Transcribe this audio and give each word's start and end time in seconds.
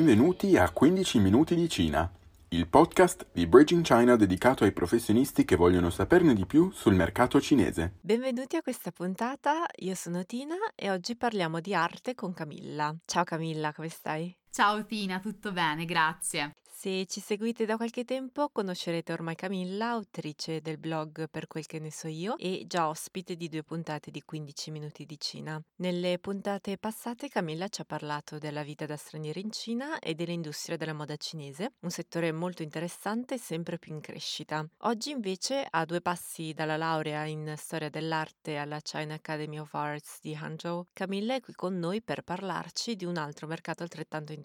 Benvenuti 0.00 0.56
a 0.56 0.70
15 0.70 1.18
minuti 1.18 1.54
di 1.54 1.68
Cina, 1.68 2.10
il 2.48 2.66
podcast 2.68 3.26
di 3.34 3.46
Bridging 3.46 3.84
China 3.84 4.16
dedicato 4.16 4.64
ai 4.64 4.72
professionisti 4.72 5.44
che 5.44 5.56
vogliono 5.56 5.90
saperne 5.90 6.32
di 6.32 6.46
più 6.46 6.70
sul 6.70 6.94
mercato 6.94 7.38
cinese. 7.38 7.96
Benvenuti 8.00 8.56
a 8.56 8.62
questa 8.62 8.92
puntata, 8.92 9.66
io 9.80 9.94
sono 9.94 10.24
Tina 10.24 10.54
e 10.74 10.90
oggi 10.90 11.16
parliamo 11.16 11.60
di 11.60 11.74
arte 11.74 12.14
con 12.14 12.32
Camilla. 12.32 12.96
Ciao 13.04 13.24
Camilla, 13.24 13.74
come 13.74 13.90
stai? 13.90 14.34
Ciao 14.52 14.84
Tina, 14.84 15.20
tutto 15.20 15.52
bene, 15.52 15.84
grazie. 15.84 16.56
Se 16.80 17.04
ci 17.04 17.20
seguite 17.20 17.66
da 17.66 17.76
qualche 17.76 18.04
tempo 18.04 18.48
conoscerete 18.48 19.12
ormai 19.12 19.34
Camilla, 19.34 19.90
autrice 19.90 20.62
del 20.62 20.78
blog 20.78 21.28
Per 21.28 21.46
quel 21.46 21.66
che 21.66 21.78
ne 21.78 21.92
so 21.92 22.08
io 22.08 22.38
e 22.38 22.64
già 22.66 22.88
ospite 22.88 23.36
di 23.36 23.50
due 23.50 23.62
puntate 23.62 24.10
di 24.10 24.22
15 24.22 24.70
minuti 24.70 25.04
di 25.04 25.20
Cina. 25.20 25.62
Nelle 25.76 26.18
puntate 26.18 26.78
passate 26.78 27.28
Camilla 27.28 27.68
ci 27.68 27.82
ha 27.82 27.84
parlato 27.84 28.38
della 28.38 28.62
vita 28.62 28.86
da 28.86 28.96
straniera 28.96 29.38
in 29.40 29.50
Cina 29.50 29.98
e 29.98 30.14
dell'industria 30.14 30.78
della 30.78 30.94
moda 30.94 31.16
cinese, 31.16 31.74
un 31.80 31.90
settore 31.90 32.32
molto 32.32 32.62
interessante 32.62 33.34
e 33.34 33.38
sempre 33.38 33.78
più 33.78 33.92
in 33.92 34.00
crescita. 34.00 34.66
Oggi 34.84 35.10
invece, 35.10 35.66
a 35.68 35.84
due 35.84 36.00
passi 36.00 36.54
dalla 36.54 36.78
laurea 36.78 37.26
in 37.26 37.52
storia 37.58 37.90
dell'arte 37.90 38.56
alla 38.56 38.80
China 38.80 39.12
Academy 39.12 39.58
of 39.58 39.74
Arts 39.74 40.18
di 40.22 40.34
Hangzhou, 40.34 40.86
Camilla 40.94 41.34
è 41.34 41.40
qui 41.40 41.52
con 41.52 41.78
noi 41.78 42.00
per 42.00 42.22
parlarci 42.22 42.96
di 42.96 43.04
un 43.04 43.18
altro 43.18 43.46
mercato 43.46 43.82
altrettanto 43.82 44.32
interessante 44.32 44.39